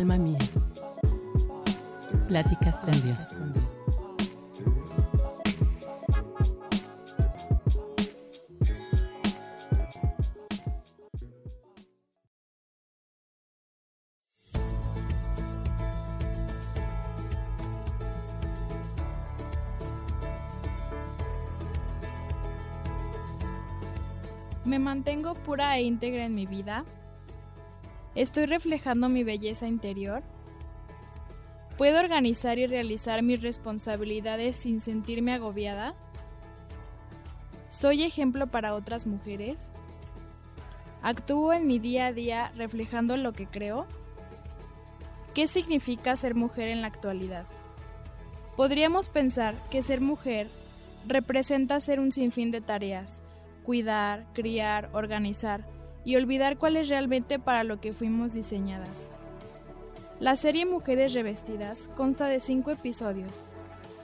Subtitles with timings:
[0.00, 0.38] Alma mía.
[2.26, 3.18] Pláticas con Dios.
[24.64, 26.86] Me mantengo pura e íntegra en mi vida.
[28.14, 30.22] Estoy reflejando mi belleza interior.
[31.78, 35.94] Puedo organizar y realizar mis responsabilidades sin sentirme agobiada.
[37.68, 39.72] Soy ejemplo para otras mujeres.
[41.02, 43.86] Actúo en mi día a día reflejando lo que creo.
[45.32, 47.46] ¿Qué significa ser mujer en la actualidad?
[48.56, 50.48] Podríamos pensar que ser mujer
[51.06, 53.22] representa hacer un sinfín de tareas,
[53.62, 55.64] cuidar, criar, organizar
[56.04, 59.12] y olvidar cuál es realmente para lo que fuimos diseñadas.
[60.18, 63.44] La serie Mujeres Revestidas consta de cinco episodios,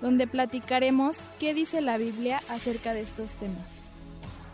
[0.00, 3.82] donde platicaremos qué dice la Biblia acerca de estos temas.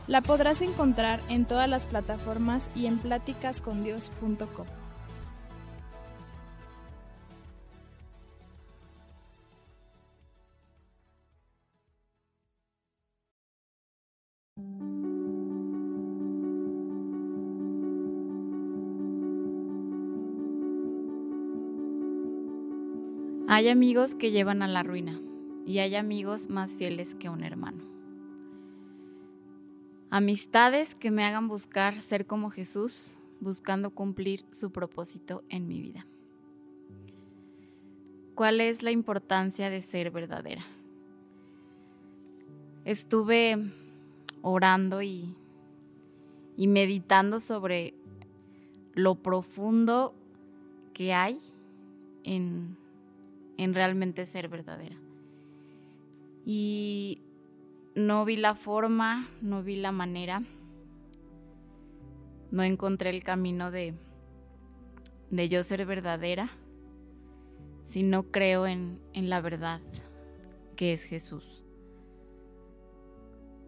[0.08, 4.81] La podrás encontrar en todas las plataformas y en pláticascondios.com.
[23.54, 25.20] Hay amigos que llevan a la ruina
[25.66, 27.84] y hay amigos más fieles que un hermano.
[30.08, 36.06] Amistades que me hagan buscar ser como Jesús, buscando cumplir su propósito en mi vida.
[38.34, 40.64] ¿Cuál es la importancia de ser verdadera?
[42.86, 43.58] Estuve
[44.40, 45.36] orando y,
[46.56, 47.92] y meditando sobre
[48.94, 50.14] lo profundo
[50.94, 51.38] que hay
[52.24, 52.80] en
[53.62, 54.96] en realmente ser verdadera.
[56.44, 57.22] Y
[57.94, 60.42] no vi la forma, no vi la manera,
[62.50, 63.94] no encontré el camino de,
[65.30, 66.50] de yo ser verdadera
[67.84, 69.80] si no creo en, en la verdad
[70.76, 71.64] que es Jesús.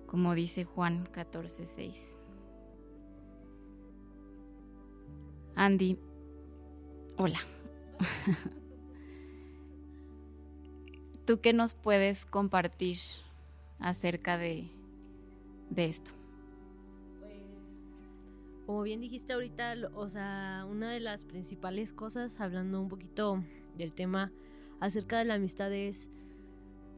[0.06, 2.18] Como dice Juan 14:6.
[5.56, 5.98] Andy,
[7.16, 7.40] hola.
[11.26, 12.98] ¿Tú qué nos puedes compartir
[13.78, 14.68] acerca de,
[15.70, 16.10] de esto?
[17.20, 17.32] Pues,
[18.66, 23.42] como bien dijiste ahorita, o sea, una de las principales cosas, hablando un poquito
[23.78, 24.32] del tema
[24.80, 26.10] acerca de la amistad, es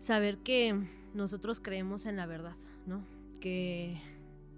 [0.01, 0.75] saber que
[1.15, 3.07] nosotros creemos en la verdad, ¿no?
[3.41, 4.01] Que,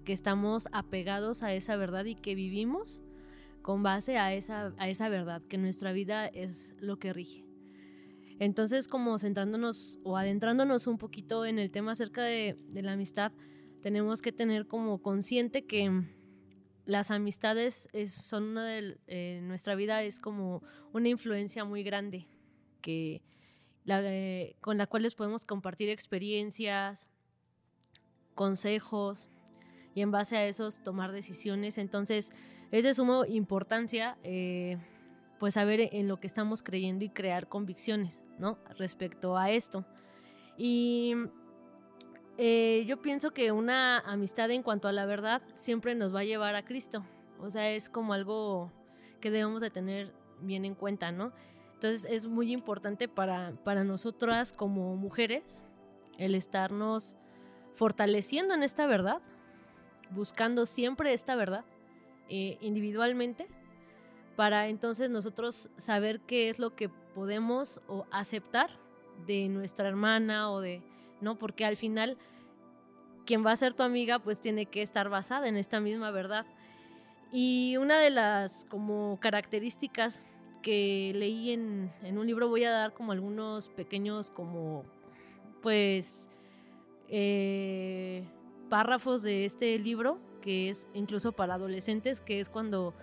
[0.07, 3.03] que estamos apegados a esa verdad y que vivimos
[3.61, 7.48] con base a esa, a esa verdad, que nuestra vida es lo que rige.
[8.39, 13.33] Entonces, como sentándonos o adentrándonos un poquito en el tema acerca de, la amistad,
[13.83, 16.05] tenemos que tener como consciente que
[16.85, 20.63] las amistades son una de eh, nuestra vida es como
[20.93, 22.27] una influencia muy grande
[22.81, 23.23] que
[23.87, 27.09] eh, con la cual les podemos compartir experiencias,
[28.35, 29.29] consejos
[29.95, 31.79] y en base a esos tomar decisiones.
[31.79, 32.33] Entonces
[32.71, 34.79] es de suma importancia eh,
[35.39, 38.59] pues saber en lo que estamos creyendo y crear convicciones, ¿no?
[38.77, 39.85] Respecto a esto.
[40.57, 41.15] Y
[42.37, 46.25] eh, yo pienso que una amistad en cuanto a la verdad siempre nos va a
[46.25, 47.05] llevar a Cristo.
[47.41, 48.73] O sea, es como algo
[49.21, 51.33] que debemos de tener bien en cuenta, ¿no?
[51.75, 55.63] Entonces es muy importante para, para nosotras como mujeres
[56.19, 57.17] el estarnos
[57.75, 59.21] fortaleciendo en esta verdad,
[60.11, 61.65] buscando siempre esta verdad
[62.29, 63.47] eh, individualmente
[64.39, 67.81] para entonces nosotros saber qué es lo que podemos
[68.13, 68.71] aceptar
[69.27, 70.81] de nuestra hermana o de,
[71.21, 71.37] ¿no?
[71.37, 72.17] Porque al final
[73.27, 76.47] quien va a ser tu amiga pues tiene que estar basada en esta misma verdad.
[77.33, 80.25] Y una de las como características
[80.63, 84.85] que leí en, en un libro, voy a dar como algunos pequeños como
[85.63, 86.29] pues
[87.09, 88.23] eh,
[88.69, 92.95] párrafos de este libro, que es incluso para adolescentes, que es cuando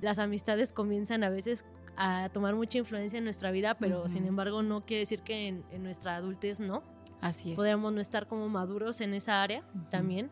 [0.00, 1.64] las amistades comienzan a veces
[1.96, 5.64] a tomar mucha influencia en nuestra vida, pero sin embargo no quiere decir que en,
[5.82, 6.82] nuestra adultez no.
[7.20, 7.56] Así es.
[7.56, 10.30] Podemos no estar como maduros en esa área también.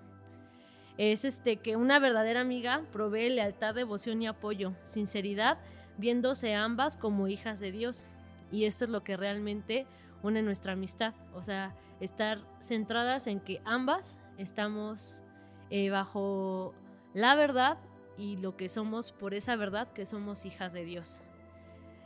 [0.97, 5.59] Es este que una verdadera amiga provee lealtad, devoción y apoyo, sinceridad,
[5.99, 8.09] viéndose ambas como hijas de Dios.
[8.51, 9.87] Y esto es lo que realmente
[10.23, 11.15] une nuestra amistad.
[11.35, 15.23] O sea, estar centradas en que ambas estamos
[15.71, 16.73] eh, bajo
[17.15, 17.79] la verdad
[18.19, 21.21] y lo que somos por esa verdad que somos hijas de Dios.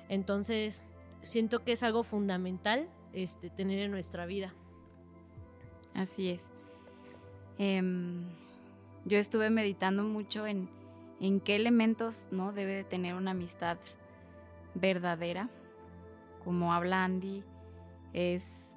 [0.09, 0.83] Entonces,
[1.23, 4.53] siento que es algo fundamental este, tener en nuestra vida.
[5.95, 6.49] Así es.
[7.59, 8.27] Em,
[9.07, 10.69] yo estuve meditando mucho en,
[11.21, 13.79] en qué elementos no debe de tener una amistad
[14.75, 15.49] verdadera.
[16.45, 17.43] Como habla Andy,
[18.13, 18.75] es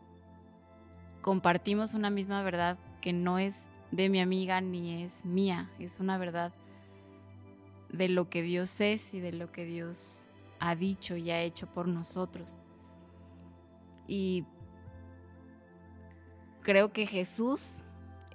[1.22, 6.18] compartimos una misma verdad que no es de mi amiga ni es mía, es una
[6.18, 6.54] verdad
[7.90, 10.28] de lo que Dios es y de lo que Dios
[10.60, 12.58] ha dicho y ha hecho por nosotros.
[14.08, 14.46] Y
[16.62, 17.84] creo que Jesús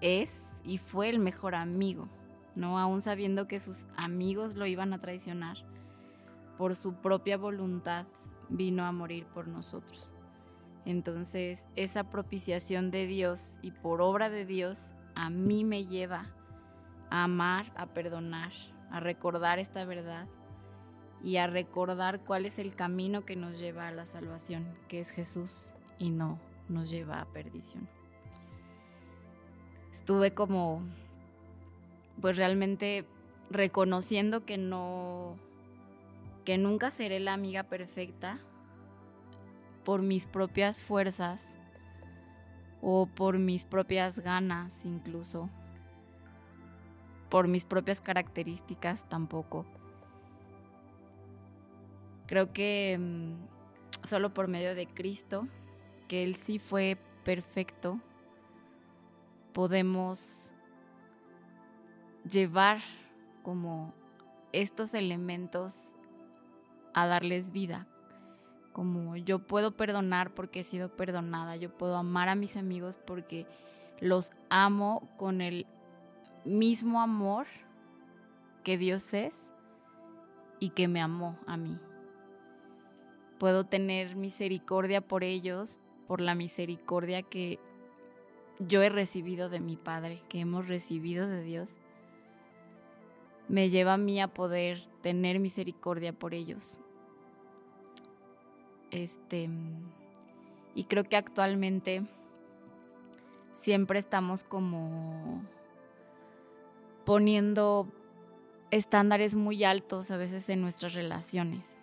[0.00, 0.32] es
[0.64, 2.08] y fue el mejor amigo,
[2.54, 2.78] ¿no?
[2.78, 5.56] Aún sabiendo que sus amigos lo iban a traicionar,
[6.56, 8.06] por su propia voluntad
[8.50, 10.10] vino a morir por nosotros.
[10.84, 16.26] Entonces, esa propiciación de Dios y por obra de Dios a mí me lleva
[17.10, 18.52] a amar, a perdonar,
[18.90, 20.26] a recordar esta verdad
[21.22, 25.10] y a recordar cuál es el camino que nos lleva a la salvación, que es
[25.10, 26.38] Jesús y no
[26.68, 27.88] nos lleva a perdición.
[29.92, 30.82] Estuve como,
[32.20, 33.04] pues realmente
[33.50, 35.36] reconociendo que no,
[36.44, 38.38] que nunca seré la amiga perfecta
[39.84, 41.54] por mis propias fuerzas
[42.80, 45.50] o por mis propias ganas incluso,
[47.30, 49.64] por mis propias características tampoco.
[52.26, 55.46] Creo que mm, solo por medio de Cristo,
[56.08, 58.00] que Él sí fue perfecto,
[59.52, 60.52] podemos
[62.30, 62.80] llevar
[63.42, 63.94] como
[64.52, 65.74] estos elementos
[66.94, 67.86] a darles vida,
[68.72, 73.46] como yo puedo perdonar porque he sido perdonada, yo puedo amar a mis amigos porque
[74.00, 75.66] los amo con el
[76.44, 77.46] mismo amor
[78.64, 79.50] que Dios es
[80.58, 81.78] y que me amó a mí.
[83.38, 87.58] Puedo tener misericordia por ellos, por la misericordia que
[88.58, 91.78] yo he recibido de mi Padre, que hemos recibido de Dios.
[93.48, 96.78] Me lleva a mí a poder tener misericordia por ellos,
[98.90, 99.48] este,
[100.74, 102.02] y creo que actualmente
[103.52, 105.42] siempre estamos como
[107.10, 107.88] poniendo
[108.70, 111.80] estándares muy altos a veces en nuestras relaciones.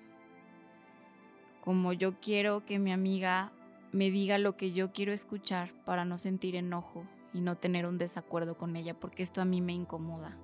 [1.59, 3.51] Como yo quiero que mi amiga
[3.91, 7.03] me diga lo que yo quiero escuchar para no sentir enojo
[7.33, 10.37] y no tener un desacuerdo con ella, porque esto a mí me incomoda.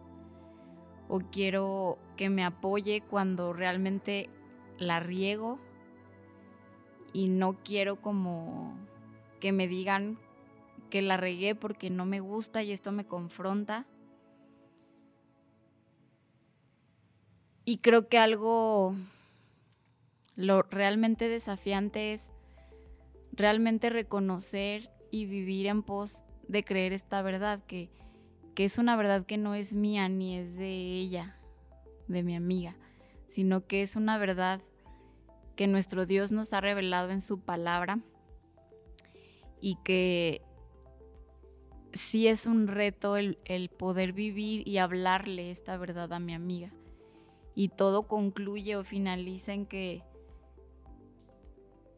[1.08, 4.30] O quiero que me apoye cuando realmente
[4.80, 5.60] la riego
[7.14, 8.76] y no quiero como
[9.40, 10.20] que me digan
[10.90, 13.88] que la regué porque no me gusta y esto me confronta.
[17.66, 18.96] Y creo que algo
[20.36, 22.30] lo realmente desafiante es
[23.32, 27.90] realmente reconocer y vivir en pos de creer esta verdad, que,
[28.56, 31.38] que es una verdad que no es mía ni es de ella,
[32.08, 32.76] de mi amiga,
[33.30, 34.62] sino que es una verdad
[35.56, 38.00] que nuestro Dios nos ha revelado en su palabra
[39.62, 40.42] y que
[41.94, 43.38] sí es un reto el,
[43.78, 46.72] poder vivir y hablarle esta verdad a mi amiga.
[47.56, 50.04] Y todo concluye o finaliza en que,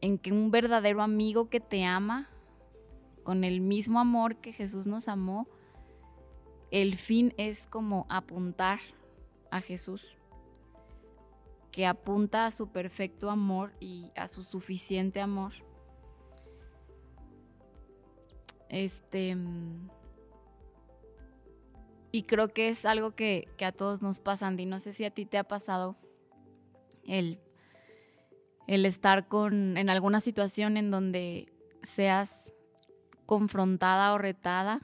[0.00, 2.28] en que un verdadero amigo que te ama,
[3.22, 5.48] con el mismo amor que Jesús nos amó,
[6.70, 8.80] el fin es como apuntar
[9.50, 10.16] a Jesús
[11.76, 15.52] que apunta a su perfecto amor y a su suficiente amor.
[18.70, 19.36] Este.
[22.16, 24.64] Y creo que es algo que, a todos nos pasa, Andy.
[24.64, 25.96] No sé si a ti te ha pasado
[27.04, 27.38] el,
[28.66, 32.54] el estar con, en alguna situación en donde seas
[33.26, 34.80] confrontada o retada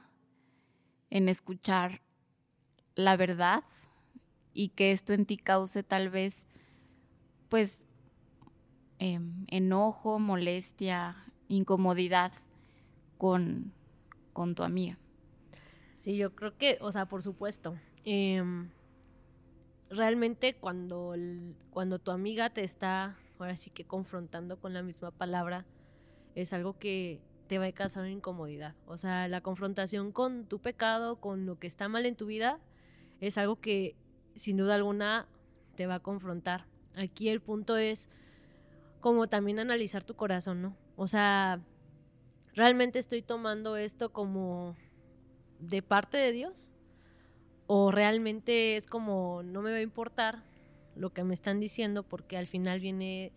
[1.09, 2.01] en escuchar
[2.93, 3.63] la verdad
[4.53, 6.45] y que esto en ti cause tal vez
[7.49, 7.83] pues
[8.99, 11.15] em, enojo, molestia,
[11.47, 12.31] incomodidad
[13.17, 13.73] con,
[14.33, 14.99] con, tu amiga.
[16.03, 17.79] Sí, yo creo que, o sea, por supuesto.
[18.03, 18.69] Em,
[19.89, 21.15] realmente cuando,
[21.69, 25.65] cuando tu amiga te está, ahora sí que confrontando con la misma palabra,
[26.35, 28.75] es algo que te va a causar incomodidad.
[28.85, 32.59] O sea, la confrontación con tu pecado, con lo que está mal en tu vida,
[33.21, 33.95] es algo que
[34.35, 35.25] sin duda alguna
[35.77, 36.65] te va a confrontar.
[36.97, 38.09] Aquí el punto es
[38.99, 40.75] como también analizar tu corazón, ¿no?
[40.97, 41.61] O sea,
[42.55, 44.75] ¿realmente estoy tomando esto como
[45.67, 46.71] de parte de Dios?
[47.67, 50.43] ¿O realmente es como no me va a importar
[50.95, 53.31] lo que me están diciendo porque al final viene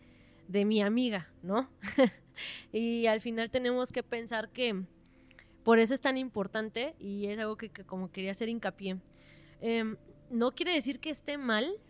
[0.49, 1.69] de mi amiga, ¿no?
[2.73, 4.85] y al final tenemos que pensar que
[5.65, 8.99] por eso es tan importante y es algo que, como quería hacer hincapié.
[9.61, 9.97] Em,
[10.31, 11.81] no quiere decir que esté mal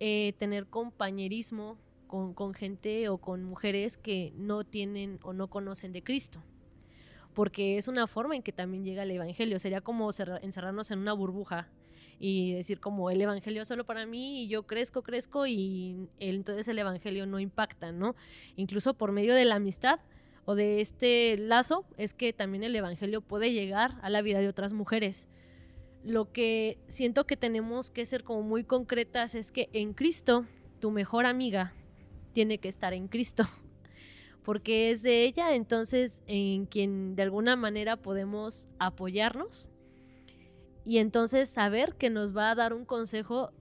[0.00, 5.92] eh, tener compañerismo con, con, gente o con mujeres que no tienen o no conocen
[5.92, 6.42] de Cristo.
[7.34, 9.58] Porque es una forma en que también llega el Evangelio.
[9.58, 11.68] Sería como encerrarnos en una burbuja
[12.24, 16.78] y decir como el evangelio solo para mí y yo crezco, crezco y entonces el
[16.78, 18.14] evangelio no impacta, ¿no?
[18.54, 19.98] Incluso por medio de la amistad
[20.44, 24.46] o de este lazo es que también el evangelio puede llegar a la vida de
[24.46, 25.26] otras mujeres.
[26.04, 30.46] Lo que siento que tenemos que ser como muy concretas es que en Cristo
[30.78, 31.72] tu mejor amiga
[32.32, 33.48] tiene que estar en Cristo
[34.44, 39.68] porque es de ella entonces en quien de alguna manera podemos apoyarnos
[40.84, 43.52] y entonces saber que nos va a dar un consejo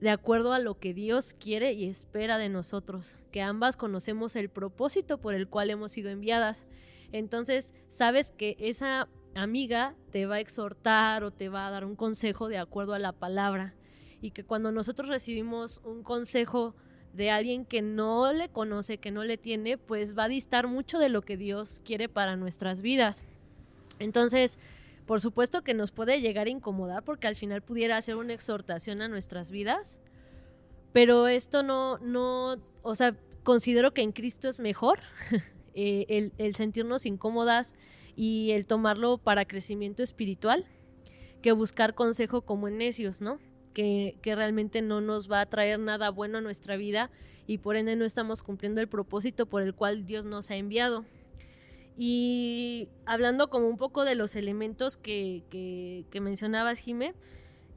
[0.00, 4.50] de acuerdo a lo que Dios quiere y espera de nosotros, que ambas conocemos el
[4.50, 6.66] propósito por el cual hemos sido enviadas.
[7.12, 11.96] Entonces, sabes que esa amiga te va a exhortar o te va a dar un
[11.96, 13.74] consejo de acuerdo a la palabra
[14.20, 16.74] y que cuando nosotros recibimos un consejo
[17.16, 20.98] de alguien que no le conoce, que no le tiene, pues va a distar mucho
[20.98, 23.24] de lo que Dios quiere para nuestras vidas.
[23.98, 24.58] Entonces,
[25.06, 29.00] por supuesto que nos puede llegar a incomodar porque al final pudiera ser una exhortación
[29.00, 29.98] a nuestras vidas,
[30.92, 34.98] pero esto no, no, o sea, considero que en Cristo es mejor
[35.74, 37.74] eh, el, sentirnos incómodas
[38.16, 40.66] y el tomarlo para crecimiento espiritual
[41.42, 43.38] que buscar consejo como en necios, ¿no?
[43.76, 47.10] Que, que, realmente no nos va a traer nada bueno a nuestra vida
[47.46, 51.04] y por ende no estamos cumpliendo el propósito por el cual Dios nos ha enviado.
[51.98, 55.42] Y hablando como un poco de los elementos que,
[56.10, 57.12] que, mencionabas, Jime,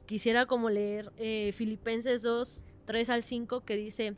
[0.06, 4.16] quisiera como leer eh, Filipenses 2, 3 al 5, que dice,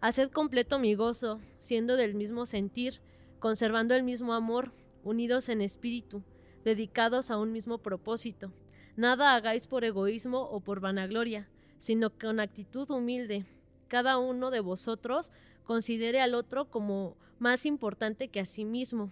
[0.00, 3.00] Haced completo mi gozo, siendo del mismo sentir,
[3.38, 4.72] conservando el mismo amor,
[5.04, 6.22] unidos en espíritu,
[6.64, 8.52] dedicados a un mismo propósito.
[8.96, 13.46] Nada hagáis por egoísmo o por vanagloria, sino con actitud humilde.
[13.88, 15.32] Cada uno de vosotros
[15.64, 19.10] considere al otro como más importante que a sí mismo,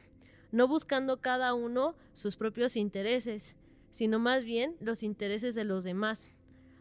[0.53, 3.57] no buscando cada uno sus propios intereses,
[3.91, 6.31] sino más bien los intereses de los demás.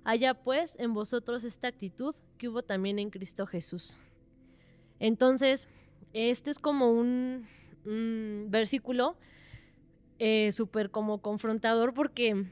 [0.04, 3.98] Haya pues en vosotros esta actitud que hubo también en Cristo Jesús.
[5.00, 5.68] Entonces,
[6.14, 7.48] este es como un,
[8.50, 9.16] versículo
[10.20, 12.46] eh, súper como confrontador porque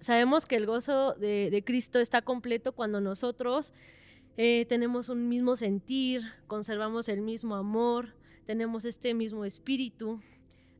[0.00, 3.72] sabemos que el gozo de, Cristo está completo cuando nosotros
[4.36, 8.14] eh, tenemos un mismo sentir, conservamos el mismo amor,
[8.46, 10.20] tenemos este mismo espíritu,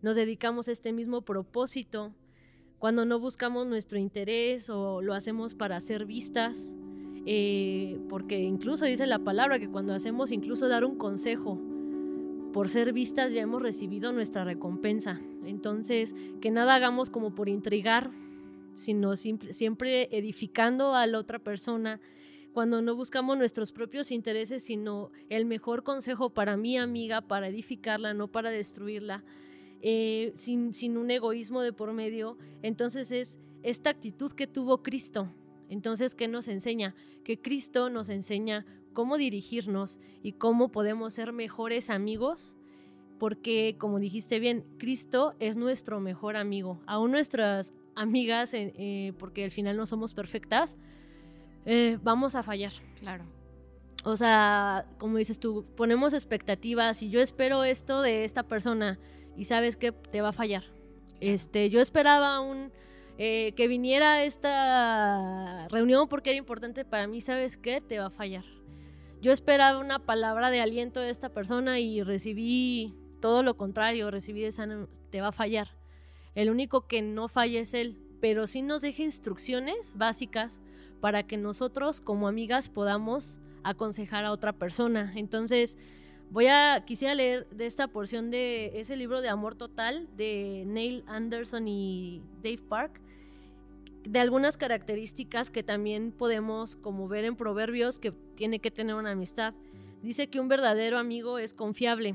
[0.02, 2.12] nos dedicamos a este mismo propósito,
[2.78, 6.72] cuando no buscamos nuestro interés o lo hacemos para ser vistas,
[7.26, 11.60] eh, porque incluso dice la palabra que cuando hacemos incluso dar un consejo
[12.54, 15.20] por ser vistas ya hemos recibido nuestra recompensa.
[15.44, 18.10] Entonces, que nada hagamos como por intrigar,
[18.74, 22.00] sino siempre edificando a la otra persona,
[22.52, 28.12] cuando no buscamos nuestros propios intereses, sino el mejor consejo para mi amiga, para edificarla,
[28.12, 29.22] no para destruirla.
[29.82, 32.36] Eh, sin, sin un egoísmo de por medio.
[32.62, 35.32] Entonces es esta actitud que tuvo Cristo.
[35.68, 36.94] Entonces, ¿qué nos enseña?
[37.24, 42.56] Que Cristo nos enseña cómo dirigirnos y cómo podemos ser mejores amigos,
[43.18, 46.80] porque, como dijiste bien, Cristo es nuestro mejor amigo.
[46.86, 50.76] Aún nuestras amigas, eh, eh, porque al final no somos perfectas,
[52.02, 52.73] vamos a fallar.
[52.99, 53.25] Claro.
[54.04, 58.99] O sea, como dices tú, ponemos expectativas y yo espero esto de esta persona
[59.37, 60.64] y sabes que te va a fallar.
[61.20, 62.73] Este, yo esperaba un
[63.18, 68.11] eh, que viniera esta reunión porque era importante para mí, sabes qué, te va a
[68.11, 68.44] fallar.
[69.20, 74.44] Yo esperaba una palabra de aliento de esta persona y recibí todo lo contrario, recibí
[74.44, 74.66] esa,
[75.11, 75.68] te va a fallar.
[76.34, 80.60] El único que no falla es él, pero sí nos deja instrucciones básicas
[81.00, 85.12] para que nosotros como amigas podamos aconsejar a otra persona.
[85.16, 85.76] Entonces,
[86.30, 91.02] Voy a, quisiera leer de esta porción de ese libro de Amor Total de Neil
[91.08, 93.00] Anderson y Dave Park,
[94.04, 99.10] de algunas características que también podemos como ver en Proverbios que tiene que tener una
[99.10, 99.54] amistad.
[100.02, 102.14] Dice que un verdadero amigo es confiable.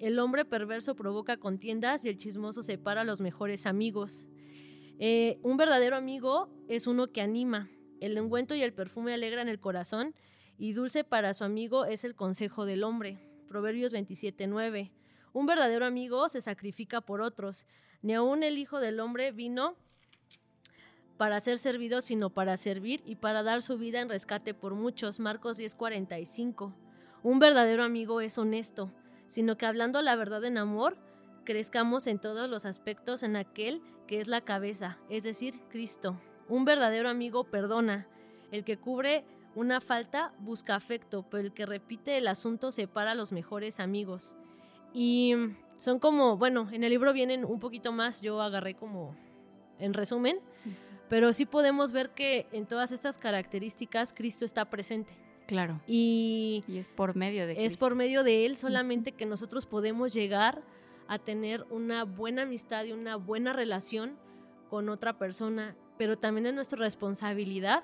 [0.00, 4.30] El hombre perverso provoca contiendas y el chismoso separa a los mejores amigos.
[4.98, 7.68] Eh, un verdadero amigo es uno que anima.
[8.00, 10.14] El ungüento y el perfume alegran el corazón
[10.56, 13.18] y dulce para su amigo es el consejo del hombre.
[13.46, 14.90] Proverbios 27:9.
[15.34, 17.66] Un verdadero amigo se sacrifica por otros.
[18.00, 19.76] Ni aun el Hijo del Hombre vino
[21.18, 25.20] para ser servido, sino para servir y para dar su vida en rescate por muchos.
[25.20, 26.72] Marcos 10:45.
[27.22, 28.90] un verdadero amigo es honesto,
[29.30, 30.98] sino que hablando la verdad en amor,
[31.44, 36.20] crezcamos en todos los aspectos en aquel que es la cabeza, es decir, Cristo.
[36.48, 38.08] Un verdadero amigo perdona,
[38.50, 43.14] el que cubre una falta busca afecto, pero el que repite el asunto separa a
[43.14, 44.34] los mejores amigos.
[44.92, 45.34] Y
[45.76, 49.14] son como, bueno, en el libro vienen un poquito más, yo agarré como
[49.78, 50.40] en resumen,
[51.08, 55.14] pero sí podemos ver que en todas estas características Cristo está presente.
[55.50, 55.80] Claro.
[55.84, 60.14] Y, y es por medio de Es por medio de Él solamente que nosotros podemos
[60.14, 60.62] llegar
[61.08, 64.16] a tener una buena amistad y una buena relación
[64.68, 67.82] con otra persona, pero también es nuestra responsabilidad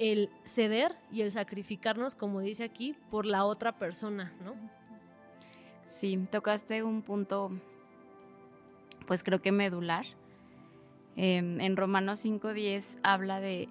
[0.00, 4.56] el ceder y el sacrificarnos, como dice aquí, por la otra persona, ¿no?
[5.84, 7.52] Sí, tocaste un punto,
[9.06, 10.06] pues creo que medular.
[11.14, 13.68] Em, en Romanos 5.10 habla de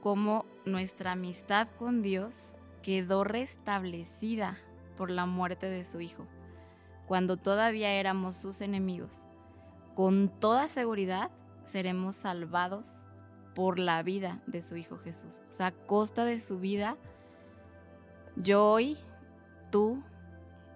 [0.00, 4.58] cómo nuestra amistad con Dios quedó restablecida
[4.96, 6.26] por la muerte de su Hijo,
[7.06, 9.24] cuando todavía éramos sus enemigos.
[9.94, 11.30] Con toda seguridad
[11.64, 13.04] seremos salvados
[13.54, 15.40] por la vida de su Hijo Jesús.
[15.50, 16.96] O sea, a costa de su vida,
[18.36, 18.96] yo hoy,
[19.70, 20.02] tú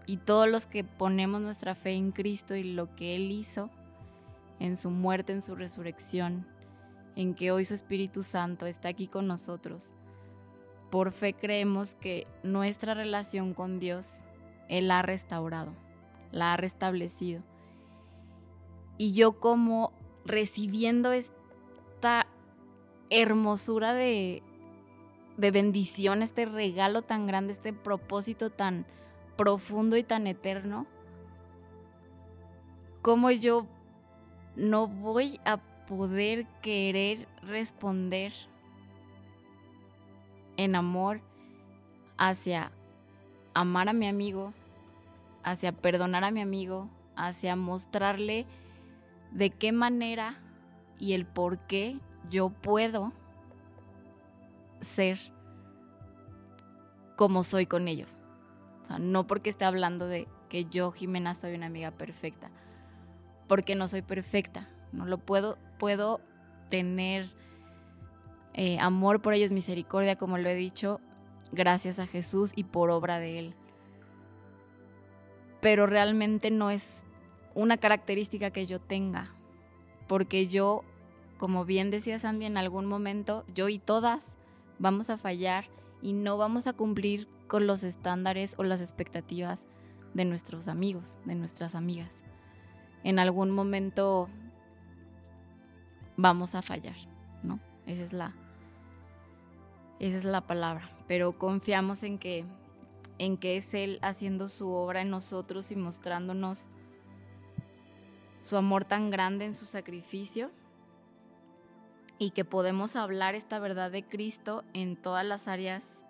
[0.07, 3.71] y todos los que ponemos nuestra fe en Cristo y lo que Él hizo
[4.59, 6.47] en su muerte, en su resurrección,
[7.17, 9.95] en que hoy su Espíritu Santo está aquí con nosotros.
[10.91, 14.25] Por fe creemos que nuestra relación con Dios,
[14.69, 15.73] Él ha restaurado,
[16.31, 17.43] la ha restablecido.
[18.99, 19.93] Y yo como
[20.25, 22.27] recibiendo esta
[23.11, 24.43] hermosura de,
[25.37, 28.87] de bendición, este regalo tan grande, este propósito tan
[29.37, 30.87] profundo y tan eterno,
[33.01, 33.67] como yo
[34.57, 35.59] no voy a
[35.97, 38.33] poder querer responder
[40.57, 41.21] en amor
[42.17, 42.73] hacia
[43.53, 44.55] amar a mi amigo,
[45.45, 48.47] hacia perdonar a mi amigo, hacia mostrarle
[49.33, 50.41] de qué manera
[50.99, 51.99] y el por qué
[52.31, 53.13] yo puedo
[54.81, 55.19] ser
[57.17, 58.17] como soy con ellos.
[58.83, 62.51] O sea, no porque esté hablando de que yo, Jimena, soy una amiga perfecta,
[63.47, 66.21] porque no soy perfecta, no lo puedo, puedo
[66.69, 67.33] tener
[68.55, 71.01] eh, amor por ellos, misericordia, como lo he dicho,
[71.51, 73.55] gracias a Jesús y por obra de Él.
[75.61, 77.03] Pero realmente no es
[77.57, 79.35] una característica que yo tenga,
[80.07, 80.85] porque yo
[81.37, 84.37] como bien decía Sandy, en algún momento yo y todas
[84.79, 85.65] vamos a fallar
[86.01, 89.67] y no vamos a cumplir con los estándares o las expectativas
[90.15, 92.23] de nuestros amigos, de nuestras amigas.
[93.03, 94.29] En algún momento
[96.17, 96.97] vamos a fallar,
[97.43, 97.61] ¿no?
[97.87, 98.35] Esa es la
[99.99, 102.45] esa es la palabra, pero confiamos en que
[103.19, 106.69] en que es él haciendo su obra en nosotros y mostrándonos
[108.41, 110.51] su amor tan grande en su sacrificio
[112.19, 116.03] y que podemos hablar esta verdad de Cristo en todas las áreas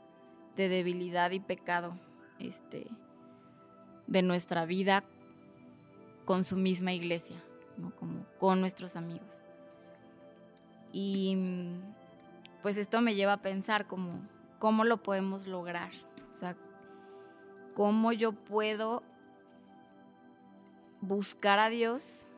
[0.56, 1.98] de debilidad y pecado
[2.38, 2.86] este,
[4.06, 5.04] de nuestra vida
[6.24, 7.36] con su misma iglesia,
[7.98, 9.42] como con nuestros amigos.
[10.92, 11.36] Y
[12.62, 15.90] pues esto me lleva a pensar cómo lo podemos lograr,
[16.32, 16.56] o sea,
[17.74, 19.02] cómo yo puedo
[21.00, 22.28] buscar a Dios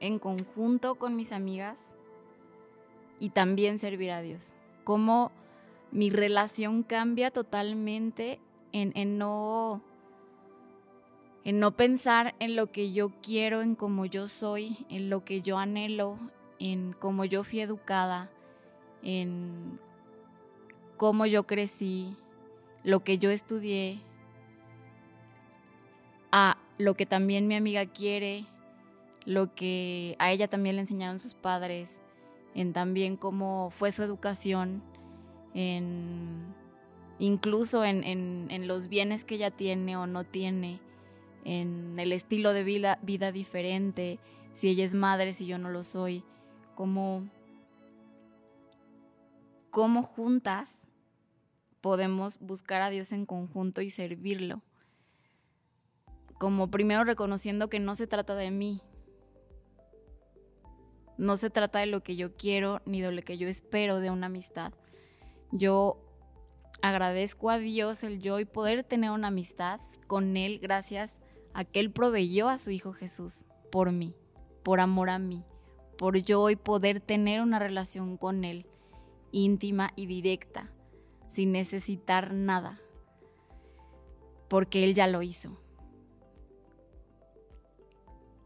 [0.00, 1.94] en conjunto con mis amigas
[3.20, 4.54] y también servir a Dios.
[4.82, 5.30] Cómo
[5.92, 8.40] mi relación cambia totalmente
[8.72, 9.80] en, no
[11.44, 15.42] en no pensar en lo que yo quiero, en cómo yo soy, en lo que
[15.42, 16.18] yo anhelo,
[16.62, 18.30] en cómo yo fui educada,
[19.02, 19.80] en
[20.96, 22.16] cómo yo crecí,
[22.84, 24.00] lo que yo estudié,
[26.30, 28.46] a lo que también mi amiga quiere,
[29.24, 31.98] lo que a ella también le enseñaron sus padres,
[32.54, 34.84] en también cómo fue su educación,
[35.54, 36.54] en
[37.18, 40.80] incluso en, los bienes que ella tiene o no tiene,
[41.44, 44.20] en el estilo de vida, vida diferente,
[44.52, 46.24] si ella es madre, si yo no lo soy,
[46.74, 47.28] cómo,
[49.70, 50.88] cómo juntas
[51.80, 54.62] podemos buscar a Dios en conjunto y servirlo.
[56.38, 58.82] Como primero reconociendo que no se trata de mí,
[61.18, 64.10] no se trata de lo que yo quiero ni de lo que yo espero de
[64.10, 64.72] una amistad.
[65.52, 65.98] Yo
[66.82, 71.20] agradezco a Dios el yo y poder tener una amistad con Él gracias
[71.54, 74.14] a que Él proveyó a su Hijo Jesús por mí,
[74.62, 75.44] por amor a mí,
[76.02, 78.66] por yo hoy poder tener una relación con Él
[79.30, 80.68] íntima y directa,
[81.28, 82.80] sin necesitar nada.
[84.48, 85.56] porque Él ya lo hizo.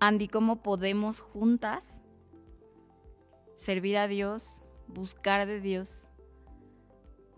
[0.01, 2.03] Andy, ¿cómo podemos juntas
[3.55, 6.11] servir a Dios, buscar de Dios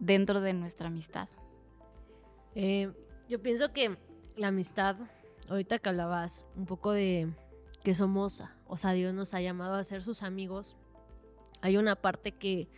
[0.00, 1.28] dentro de nuestra amistad?
[2.56, 2.90] Eh,
[3.28, 3.96] yo pienso que
[4.34, 4.96] la amistad,
[5.48, 7.32] ahorita que hablabas un poco de
[7.88, 10.76] que somos, o sea, Dios nos ha llamado a ser sus amigos,
[11.62, 12.68] hay una parte que,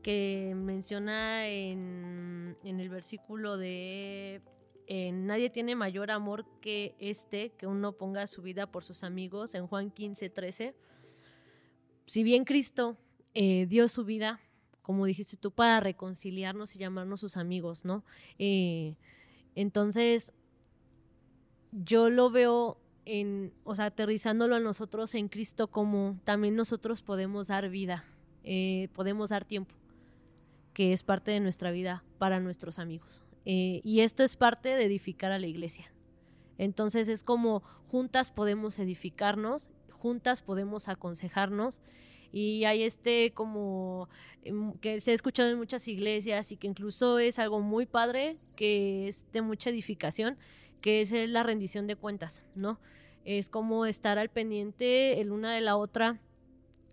[0.00, 4.42] que menciona en, en el versículo de
[5.12, 9.66] nadie tiene mayor amor que este, que uno ponga su vida por sus amigos, en
[9.66, 10.76] Juan 15, 13.
[12.06, 12.96] Si bien Cristo
[13.34, 14.38] eh, dio su vida,
[14.82, 18.04] como dijiste tú, para reconciliarnos y llamarnos sus amigos, ¿no?
[18.38, 18.94] Eh,
[19.56, 20.32] entonces,
[21.72, 27.68] yo lo veo en, o aterrizándolo a nosotros en Cristo como también nosotros podemos dar
[27.68, 28.04] vida,
[28.42, 29.74] eh, podemos dar tiempo,
[30.72, 33.22] que es parte de nuestra vida para nuestros amigos.
[33.46, 35.92] Eh, y esto es parte de edificar a la iglesia.
[36.56, 41.80] Entonces es como juntas podemos edificarnos, juntas podemos aconsejarnos
[42.32, 44.08] y hay este como
[44.42, 48.38] em, que se ha escuchado en muchas iglesias y que incluso es algo muy padre,
[48.56, 50.36] que es de mucha edificación,
[50.84, 52.78] que es la rendición de cuentas, ¿no?
[53.24, 56.20] Es como estar al pendiente el una de la otra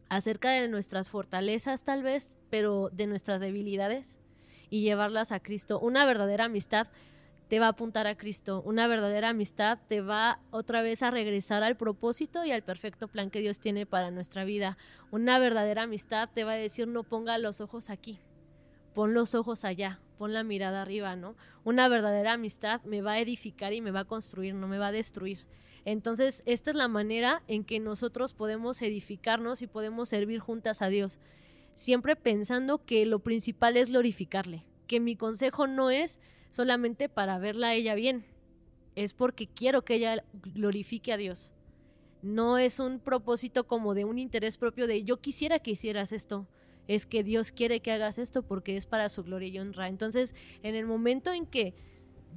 [0.07, 4.17] acerca de nuestras fortalezas tal vez, pero de nuestras debilidades
[4.69, 5.77] y llevarlas a Cristo.
[5.77, 6.87] Una verdadera amistad
[7.49, 8.61] te va a apuntar a Cristo.
[8.65, 13.29] Una verdadera amistad te va otra vez a regresar al propósito y al perfecto plan
[13.29, 14.77] que Dios tiene para nuestra vida.
[15.11, 18.21] Una verdadera amistad te va a decir no ponga los ojos aquí,
[18.93, 21.35] pon los ojos allá, pon la mirada arriba, ¿no?
[21.63, 24.87] Una verdadera amistad me va a edificar y me va a construir, no me va
[24.87, 25.45] a destruir.
[25.83, 30.89] Entonces, esta es la manera en que nosotros podemos edificarnos y podemos servir juntas a
[30.89, 31.19] Dios
[31.75, 37.69] siempre pensando que lo principal es glorificarle, que mi consejo no es solamente para verla
[37.69, 38.25] a ella bien,
[38.95, 41.53] es porque quiero que ella glorifique a Dios.
[42.21, 46.47] No es un propósito como de un interés propio de yo quisiera que hicieras esto,
[46.87, 49.87] es que Dios quiere que hagas esto porque es para su gloria y honra.
[49.87, 51.73] Entonces, en el momento en que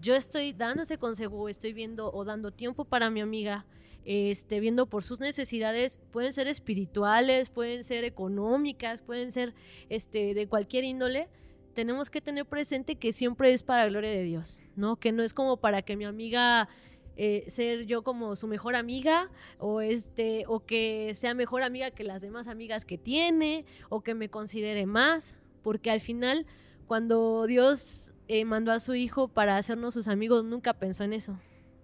[0.00, 3.66] yo estoy dando ese consejo, estoy viendo o dando tiempo para mi amiga,
[4.04, 9.54] este, viendo por sus necesidades, pueden ser espirituales, pueden ser económicas, pueden ser
[9.88, 11.28] este, de cualquier índole,
[11.74, 14.96] tenemos que tener presente que siempre es para la gloria de Dios, ¿no?
[14.96, 16.68] Que no es como para que mi amiga
[17.16, 22.05] eh, ser yo como su mejor amiga o este o que sea mejor amiga que
[22.05, 26.46] las demás amigas que tiene o que me considere más, porque al final
[26.87, 31.38] cuando Dios eh, mandó a su hijo para hacernos sus amigos nunca pensó en eso,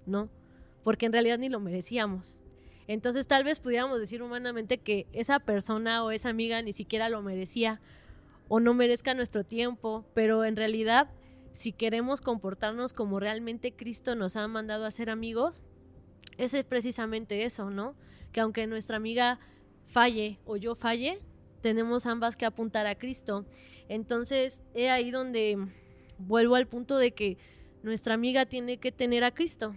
[0.07, 0.29] ¿no?
[0.83, 2.41] porque en realidad ni lo merecíamos.
[2.87, 7.23] Entonces tal vez pudiéramos decir humanamente que esa persona o esa amiga ni siquiera lo
[7.23, 7.81] merecía
[8.49, 11.09] o no merezca nuestro tiempo, pero en realidad
[11.53, 15.63] si queremos comportarnos como realmente Cristo nos ha mandado a ser amigos,
[16.39, 17.95] ese es precisamente eso, ¿no?
[18.33, 19.41] Que aunque nuestra amiga
[19.87, 21.21] falle o yo falle,
[21.61, 23.45] tenemos ambas que apuntar a Cristo.
[23.89, 25.59] Entonces, he ahí donde
[26.19, 27.39] vuelvo al punto de que
[27.83, 29.75] nuestra amiga tiene que tener a Cristo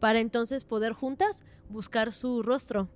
[0.00, 2.88] para entonces poder juntas buscar su rostro.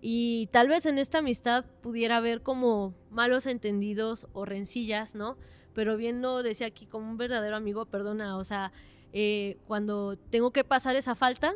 [0.00, 5.36] Y tal vez en esta amistad pudiera haber como malos entendidos o rencillas, ¿no?
[5.78, 8.72] Pero bien lo decía aquí como un verdadero amigo, perdona, o sea,
[9.12, 11.54] eh, cuando tengo que pasar esa falta,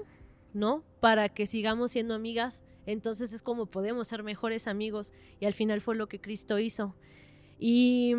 [0.54, 0.84] ¿no?
[1.00, 5.80] Para que sigamos siendo amigas, entonces es como podemos ser mejores amigos y al final
[5.80, 6.94] fue lo que Cristo hizo.
[7.58, 8.14] Y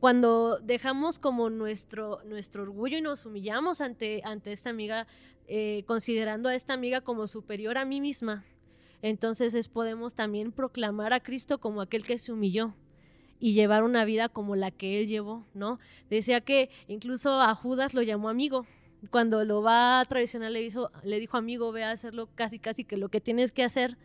[0.00, 5.06] cuando dejamos como nuestro, nuestro orgullo y nos humillamos ante, ante esta amiga,
[5.46, 8.44] eh, considerando a esta amiga como superior a mí misma,
[9.00, 12.74] entonces es, podemos también proclamar a Cristo como aquel que se humilló
[13.38, 15.78] y llevar una vida como la que él llevó, ¿no?
[16.10, 18.66] Decía que incluso a Judas lo llamó amigo.
[19.10, 22.84] Cuando lo va a traicionar le, hizo, le dijo amigo, ve a hacerlo casi casi
[22.84, 23.96] que lo que tienes que hacer.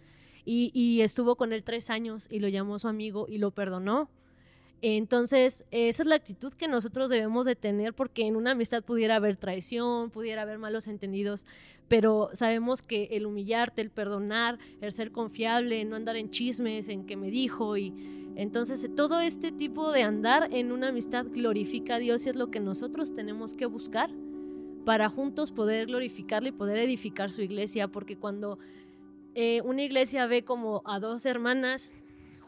[0.43, 4.09] Y, estuvo con él tres años y lo llamó su amigo y lo perdonó.
[4.81, 9.17] Entonces, esa es la actitud que nosotros debemos de tener porque en una amistad pudiera
[9.17, 11.45] haber traición, pudiera haber malos entendidos,
[11.87, 17.05] pero sabemos que el humillarte, el perdonar, el ser confiable, no andar en chismes, en
[17.05, 21.99] que me dijo y entonces todo este tipo de andar en una amistad glorifica a
[21.99, 24.09] Dios y es lo que nosotros tenemos que buscar
[24.85, 28.57] para juntos poder glorificarle y poder edificar su iglesia, porque cuando
[29.35, 31.93] eh, una iglesia ve como a dos hermanas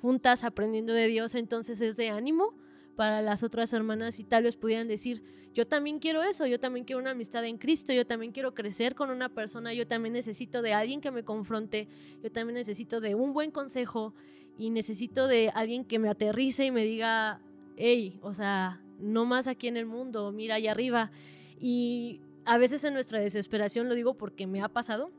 [0.02, 2.54] juntas aprendiendo de Dios, entonces es de ánimo
[2.96, 6.86] para las otras hermanas y tal vez pudieran decir, yo también quiero eso, yo también
[6.86, 10.62] quiero una amistad en Cristo, yo también quiero crecer con una persona, yo también necesito
[10.62, 11.88] de alguien que me confronte,
[12.24, 14.14] yo también necesito de un buen consejo
[14.58, 17.42] y necesito de alguien que me aterrice y me diga,
[17.78, 21.12] hey, o sea, no más aquí en el mundo, mira allá arriba.
[21.60, 25.12] Y a veces en nuestra desesperación, lo digo porque me ha pasado,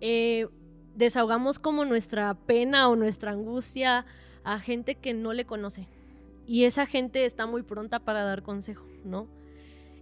[0.00, 0.48] eh,
[0.94, 4.06] desahogamos como nuestra pena o nuestra angustia
[4.44, 5.88] a gente que no le conoce.
[6.46, 9.28] Y esa gente está muy pronta para dar consejo, ¿no?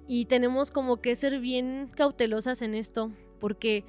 [0.06, 3.84] Y tenemos como que ser bien cautelosas en esto, porque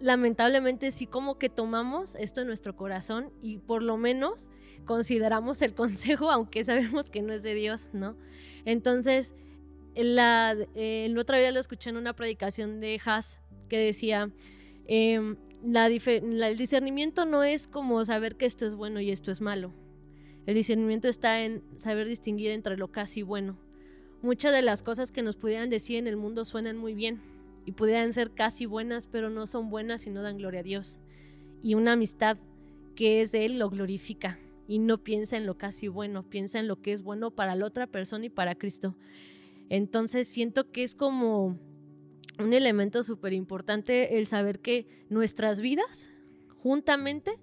[0.00, 4.50] lamentablemente sí como que tomamos esto en nuestro corazón y por lo menos
[4.84, 8.16] consideramos el consejo, aunque sabemos que no es de Dios, ¿no?
[8.64, 9.34] Entonces,
[9.94, 14.30] la, eh, otra día lo escuché en una predicación de Haas que decía,
[14.86, 19.72] em, el discernimiento no es como saber que esto es bueno y esto es malo.
[20.46, 23.58] El discernimiento está en saber distinguir entre lo casi bueno.
[24.22, 27.20] Muchas de las cosas que nos pudieran decir en el mundo suenan muy bien
[27.64, 31.00] y pudieran ser casi buenas, pero no son buenas y no dan gloria a Dios.
[31.62, 32.38] Y una amistad
[32.94, 36.68] que es de Él lo glorifica y no piensa en lo casi bueno, piensa en
[36.68, 38.96] lo que es bueno para la otra persona y para Cristo.
[39.68, 41.58] Entonces siento que es como
[42.38, 46.10] un elemento súper importante el saber que nuestras vidas,
[46.62, 47.38] juntamente,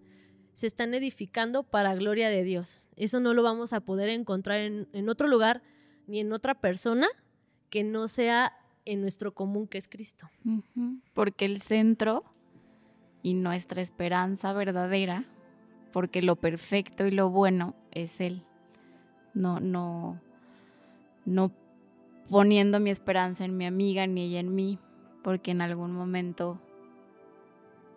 [0.53, 2.87] se están edificando para gloria de Dios.
[2.95, 5.61] Eso no lo vamos a poder encontrar en, otro lugar
[6.07, 7.07] ni en otra persona
[7.69, 8.53] que no sea
[8.87, 10.29] en nuestro común que es Cristo.
[11.13, 12.23] Porque el centro
[13.21, 15.25] y nuestra esperanza verdadera,
[15.91, 18.43] porque lo perfecto y lo bueno es Él.
[19.33, 20.21] No, no,
[21.25, 21.51] no
[22.29, 24.79] poniendo mi esperanza en mi amiga ni ella en mí,
[25.21, 26.57] porque en algún momento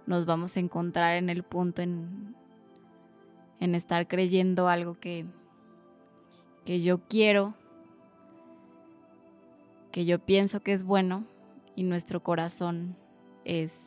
[0.07, 2.35] nos vamos a encontrar en el punto en,
[3.61, 5.25] en estar creyendo algo que,
[6.65, 7.55] que yo quiero,
[9.93, 11.25] que yo pienso que es bueno
[11.77, 12.97] y nuestro corazón
[13.45, 13.79] es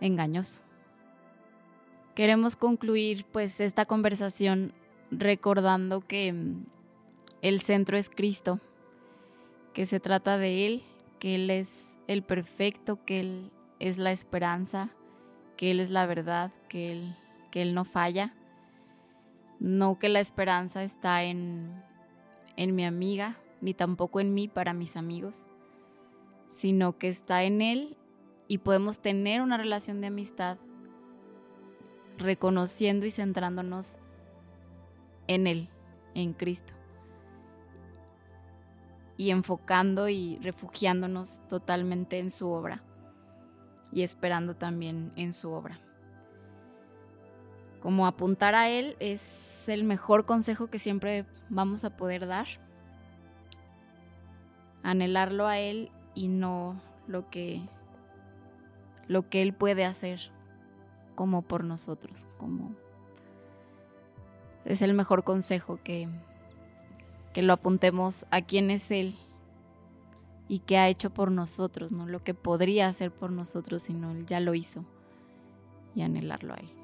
[0.00, 0.62] engañoso.
[2.14, 4.72] Queremos concluir pues esta conversación
[5.10, 6.66] recordando que mm,
[7.42, 8.60] el centro es Cristo,
[9.72, 10.82] que se trata de Él,
[11.20, 14.90] que Él es el perfecto, que Él es la esperanza,
[15.56, 17.14] que Él es la verdad, que Él,
[17.50, 18.34] que él no falla.
[19.60, 21.82] No que la esperanza está en,
[22.56, 25.46] en mi amiga, ni tampoco en mí para mis amigos,
[26.50, 27.96] sino que está en Él
[28.46, 30.58] y podemos tener una relación de amistad
[32.16, 33.98] reconociendo y centrándonos
[35.26, 35.68] en Él,
[36.14, 36.72] en Cristo
[39.16, 42.82] y enfocando y refugiándonos totalmente en su obra
[43.92, 45.80] y esperando también en su obra.
[47.80, 52.46] Como apuntar a Él es el mejor consejo que siempre vamos a poder dar.
[54.82, 57.62] Anhelarlo a Él y no lo que,
[59.06, 60.30] lo que Él puede hacer
[61.14, 62.74] como por nosotros, como
[64.64, 66.08] es el mejor consejo que,
[67.32, 69.16] que lo apuntemos a quién es Él
[70.46, 74.26] y qué ha hecho por nosotros, no lo que podría hacer por nosotros, sino Él
[74.26, 74.84] ya lo hizo
[75.94, 76.77] y anhelarlo a Él.